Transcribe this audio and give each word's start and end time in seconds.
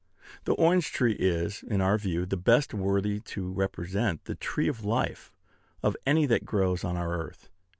The 0.45 0.53
orange 0.55 0.91
tree 0.91 1.13
is, 1.19 1.61
in 1.61 1.79
our 1.79 1.95
view, 1.95 2.25
the 2.25 2.35
best 2.35 2.73
worthy 2.73 3.19
to 3.19 3.47
represent 3.51 4.25
the 4.25 4.33
tree 4.33 4.67
of 4.67 4.83
life 4.83 5.31
of 5.83 5.95
any 6.07 6.25
that 6.25 6.43
grows 6.43 6.83
on 6.83 6.97
our 6.97 7.15
earth. 7.15 7.49